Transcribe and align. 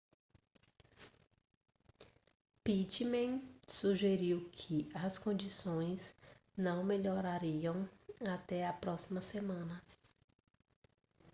pittman 2.63 3.39
sugeriu 3.67 4.49
que 4.51 4.89
as 4.95 5.19
condições 5.19 6.11
não 6.57 6.83
melhorariam 6.83 7.87
até 8.25 8.65
a 8.65 8.73
próxima 8.73 9.21
semana 9.21 9.79